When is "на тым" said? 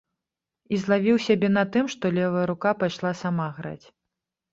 1.57-1.85